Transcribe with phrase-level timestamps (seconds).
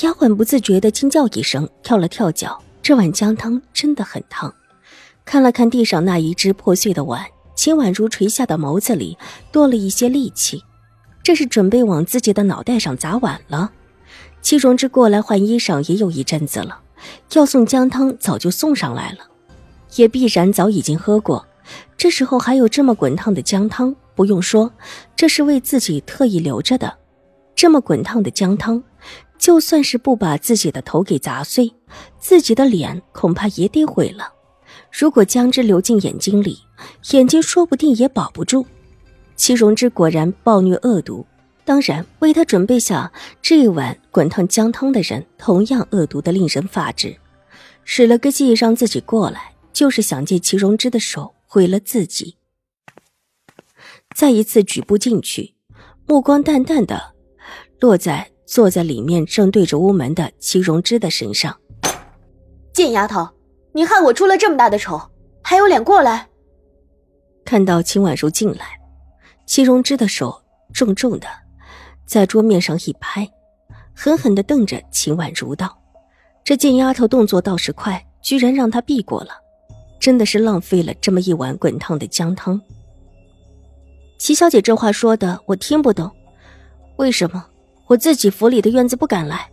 [0.00, 2.60] 丫鬟不自觉的惊叫一声，跳了跳脚。
[2.82, 4.52] 这碗姜汤真的很烫。
[5.24, 7.24] 看了看地上那一只破碎的碗，
[7.54, 9.16] 秦婉如垂下的眸子里
[9.52, 10.62] 多了一些戾气。
[11.22, 13.70] 这是准备往自己的脑袋上砸碗了。
[14.40, 16.80] 戚荣之过来换衣裳也有一阵子了，
[17.34, 19.18] 要送姜汤早就送上来了，
[19.94, 21.46] 也必然早已经喝过。
[21.96, 24.72] 这时候还有这么滚烫的姜汤，不用说，
[25.14, 26.92] 这是为自己特意留着的。
[27.62, 28.82] 这么滚烫的姜汤。
[29.38, 31.72] 就算是不把自己的头给砸碎，
[32.18, 34.32] 自己的脸恐怕也得毁了。
[34.90, 36.58] 如果姜汁流进眼睛里，
[37.12, 38.66] 眼睛说不定也保不住。
[39.36, 41.24] 齐荣之果然暴虐恶毒，
[41.64, 47.16] 当然为他准备下这一碗滚烫姜汤的人同样恶毒的令人发指。
[47.84, 52.34] 使了个计让自己过来，就是想借齐荣之的手毁了自己。
[54.16, 55.54] 再一次举步进去，
[56.08, 57.11] 目光淡淡的
[57.82, 58.26] 落在。
[58.44, 61.56] 坐在里面正对着屋门的齐荣之的身上，
[62.74, 63.26] 贱丫头，
[63.72, 65.00] 你害我出了这么大的丑，
[65.42, 66.28] 还有脸过来？
[67.46, 68.78] 看到秦婉如进来，
[69.46, 70.38] 齐荣之的手
[70.74, 71.26] 重重的
[72.04, 73.26] 在桌面上一拍，
[73.94, 75.74] 狠狠的瞪着秦婉如道
[76.44, 79.30] ：“这贱丫头动作倒是快，居然让她避过了，
[79.98, 82.60] 真的是浪费了这么一碗滚烫的姜汤。”
[84.18, 86.10] 齐小姐这话说的我听不懂，
[86.96, 87.46] 为什么？
[87.92, 89.50] 我自己府里的院子不敢来。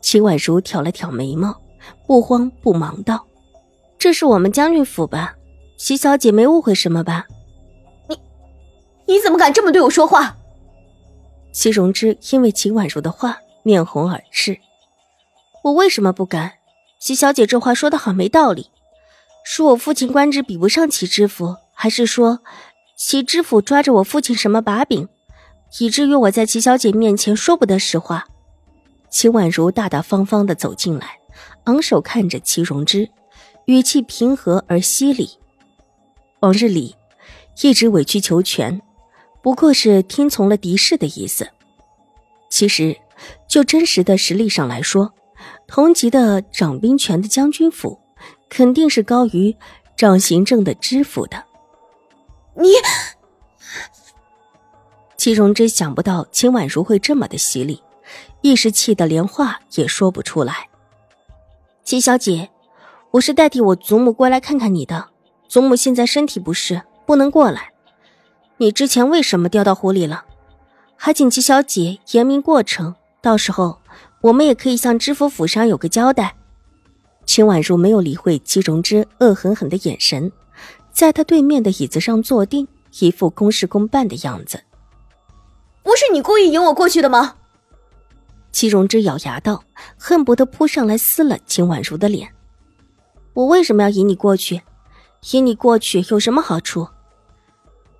[0.00, 1.60] 齐婉如挑了挑眉毛，
[2.06, 3.26] 不慌不忙道
[3.98, 5.34] ：“这是我们将军府吧？
[5.78, 7.26] 齐小姐没误会什么吧？”
[8.08, 8.18] 你，
[9.06, 10.36] 你怎么敢这么对我说话？
[11.52, 14.58] 齐荣之因为秦婉如的话面红耳赤。
[15.64, 16.54] 我为什么不敢？
[16.98, 18.70] 齐小姐这话说的好没道理。
[19.44, 22.40] 是我父亲官职比不上齐知府，还是说
[22.96, 25.08] 齐知府抓着我父亲什么把柄？
[25.78, 28.26] 以至于我在齐小姐面前说不得实话。
[29.10, 31.18] 齐婉如大大方方的走进来，
[31.64, 33.10] 昂首看着齐荣之，
[33.66, 35.30] 语气平和而犀利。
[36.40, 36.96] 往日里
[37.62, 38.80] 一直委曲求全，
[39.42, 41.48] 不过是听从了敌视的意思。
[42.50, 42.96] 其实，
[43.48, 45.12] 就真实的实力上来说，
[45.66, 47.98] 同级的掌兵权的将军府，
[48.48, 49.54] 肯定是高于
[49.96, 51.44] 掌行政的知府的。
[52.56, 52.68] 你。
[55.22, 57.80] 齐荣之想不到秦婉如会这么的犀利，
[58.40, 60.68] 一时气得连话也说不出来。
[61.84, 62.50] 齐小姐，
[63.12, 65.10] 我是代替我祖母过来看看你的，
[65.46, 67.70] 祖母现在身体不适，不能过来。
[68.56, 70.24] 你之前为什么掉到湖里了？
[70.96, 73.78] 还请齐小姐言明过程，到时候
[74.22, 76.34] 我们也可以向知府府上有个交代。
[77.26, 80.32] 秦婉如没有理会齐荣之恶狠狠的眼神，
[80.90, 82.66] 在他对面的椅子上坐定，
[82.98, 84.60] 一副公事公办的样子。
[85.82, 87.36] 不是你故意引我过去的吗？
[88.52, 89.64] 齐荣之咬牙道，
[89.96, 92.32] 恨不得扑上来撕了秦婉如的脸。
[93.34, 94.62] 我为什么要引你过去？
[95.32, 96.88] 引你过去有什么好处？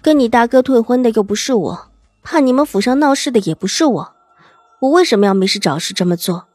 [0.00, 1.88] 跟你大哥退婚的又不是我，
[2.22, 4.12] 怕你们府上闹事的也不是我，
[4.80, 6.46] 我为什么要没事找事这么做？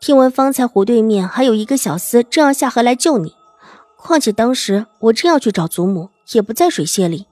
[0.00, 3.34] 听闻方才湖对面还有一个小厮正要下河来救你，
[3.96, 7.26] 况且当时我正要去找祖母，也不在水榭里。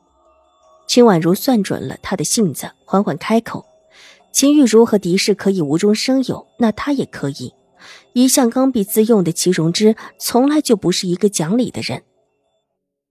[0.93, 3.65] 秦婉如算准了他的性子，缓缓开口
[4.31, 7.55] ：“秦玉茹和狄氏可以无中生有，那他也可以。
[8.13, 12.03] 一向刚愎自用的齐荣之，从来就不是一个讲理的人。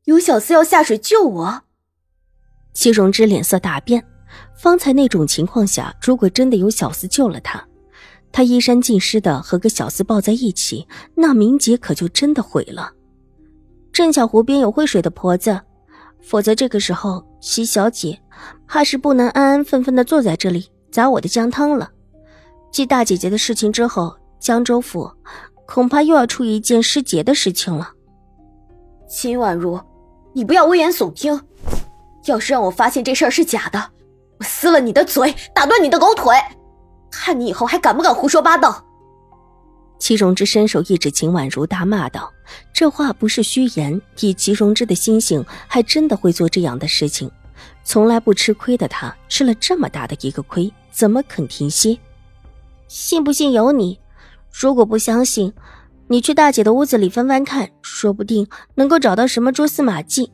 [0.04, 1.64] 有小厮要下水救我。”
[2.72, 4.06] 齐荣之脸色大变。
[4.56, 7.68] 方才那种情况下，如果真的有小厮救了他，
[8.32, 12.94] 他衣衫尽湿的和个小厮抱在一起，那名节可就真的毁了。
[13.92, 15.60] 正巧湖边有会水的婆子。
[16.22, 18.20] 否则，这个时候，齐小姐
[18.68, 21.90] 怕是不能安安分分的坐在这里砸我的姜汤了。
[22.72, 25.12] 继大姐姐的事情之后，江州府
[25.66, 27.92] 恐怕又要出一件失节的事情了。
[29.10, 29.80] 秦婉如，
[30.34, 31.42] 你不要危言耸听。
[32.26, 33.84] 要是让我发现这事儿是假的，
[34.40, 36.36] 我撕了你的嘴，打断你的狗腿，
[37.10, 38.86] 看你以后还敢不敢胡说八道。
[40.02, 42.34] 齐荣之伸手一指秦婉如，大骂道
[42.74, 47.30] ：“这话不是虚言，以齐荣之的心性，还真的会做这样的事情。
[47.84, 51.96] 从来不吃亏的他，吃了这么大的一个亏，怎么肯停歇？
[52.88, 54.00] 信不信由你。
[54.52, 55.54] 如果不相信，
[56.08, 60.32] 你去大姐的屋子里翻翻看，说不定能够找到什么蛛丝马迹。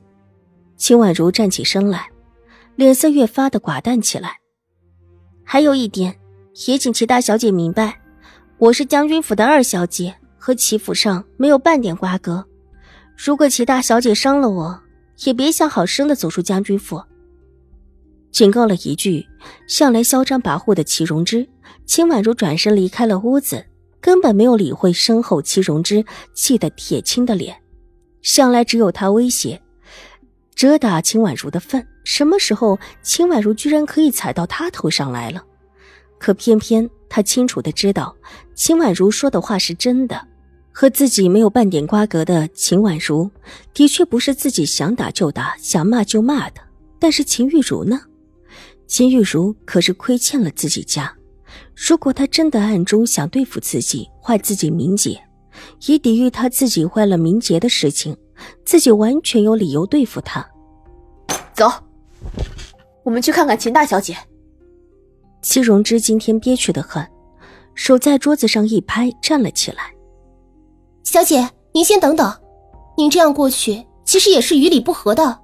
[0.78, 2.08] 秦婉如站起身来，
[2.78, 4.38] 脸色越发的寡淡起来。
[5.44, 6.18] 还有一点，
[6.68, 8.00] 也请齐大小姐明白，
[8.60, 12.44] 我是将军府的二小姐，和齐府上没有半点瓜葛。
[13.16, 14.82] 如果齐大小姐伤了我，
[15.26, 17.00] 也别想好生的走出将军府。
[18.32, 19.24] 警告了一句，
[19.68, 21.48] 向来嚣张跋扈的齐荣之，
[21.86, 23.64] 秦婉如转身离开了屋子，
[24.02, 27.56] 根本没有理会身后齐荣之气得铁青的脸。
[28.24, 29.62] 向来只有他威胁。
[30.56, 35.44] 遮打秦婉如的份，什么时候秦婉如居然可以踩到他头上来了？
[36.18, 38.16] 可偏偏他清楚的知道，
[38.58, 40.20] 秦婉如说的话是真的，
[40.74, 43.30] 和自己没有半点瓜葛的秦婉如，
[43.72, 46.62] 的确不是自己想打就打、想骂就骂的。
[47.00, 48.02] 但是秦玉茹呢？
[48.88, 51.16] 秦玉茹可是亏欠了自己家，
[51.76, 55.22] 如果她真的暗中想对付自己、坏自己名节，
[55.86, 58.18] 以抵御她自己坏了名节的事情。
[58.66, 60.44] 自己完全有理由对付她。
[61.54, 61.72] 走，
[63.04, 64.18] 我们去看看秦大小姐。
[65.44, 67.06] 戚荣之今天憋屈的很，
[67.78, 69.94] 手在桌子上一拍，站了起来。
[71.04, 72.36] 小姐，您先等等，
[72.98, 75.40] 您这样过去，其实也是与理不合的。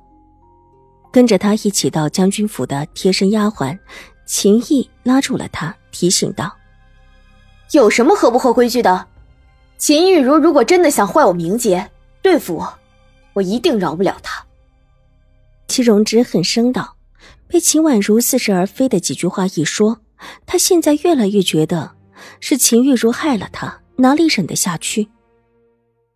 [1.12, 3.78] 跟着他一起到将军府的贴身丫鬟
[4.26, 6.52] 秦毅拉住了他，提醒道
[7.72, 9.08] ：“有什么合不合规矩的？
[9.78, 11.88] 秦玉茹如果真的想坏我名节，
[12.24, 12.74] 对付我。”
[13.34, 14.44] 我一定饶不了他。
[15.68, 16.96] 齐荣之很生道
[17.48, 20.00] ：“被秦婉如似是而非的几句话一说，
[20.48, 21.92] 他现在越来越觉得
[22.40, 25.10] 是秦玉茹害了他，哪里忍得下去？”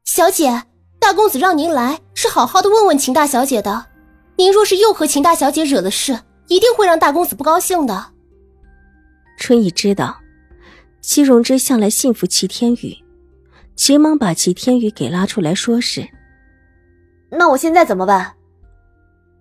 [0.06, 0.64] 小姐，
[1.00, 3.86] 大公子让您来是好好的问问秦大小姐的。
[4.38, 8.14] 您若是又和秦大小姐惹了事，一定会让大公子不高兴的。
[9.38, 10.18] 春意知道
[11.02, 12.96] 齐荣之向来信服齐天宇，
[13.76, 16.08] 急忙把齐天宇给拉出来说是。
[17.30, 18.34] 那我现在怎么办？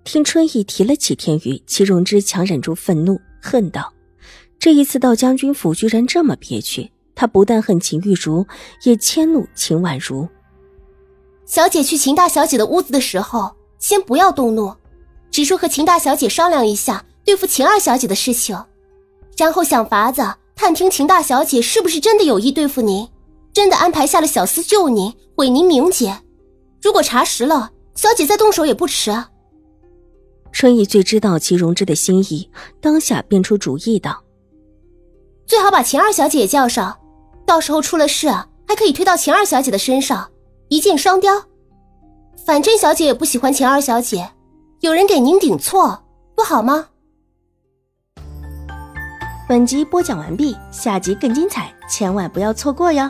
[0.05, 3.93] 听春意提了齐天宇，齐荣之强忍住愤怒，恨道
[4.67, 6.91] ：“这一次到将军府居然这么憋屈。
[7.15, 8.45] 他不但恨秦玉茹，
[8.83, 10.27] 也迁怒秦婉如。
[11.45, 14.75] 小姐去秦大小姐的屋子的时候，先不要动怒，
[15.31, 18.61] 只说和秦大小姐商量一下对付秦二小姐的事情，
[19.37, 23.09] 然后想法子探听秦大小姐是不是真的有意对付您，
[23.53, 26.23] 真的安排下了小厮救您，毁您名节。
[26.83, 29.13] 如果查实了。”小姐再动手也不迟。
[30.51, 34.23] 春意最知道齐荣之的心意，当下便出主意道
[35.46, 36.98] ：“最好把秦二小姐也叫上，
[37.46, 38.28] 到时候出了事，
[38.66, 40.28] 还可以推到秦二小姐的身上，
[40.69, 41.32] 一箭双雕。
[42.44, 44.31] 反正小姐也不喜欢秦二小姐，
[44.81, 46.04] 有人给您顶错，
[46.34, 46.88] 不好吗？”
[49.48, 53.08] 本集播讲完毕，下集更精彩，千万不要错过哟。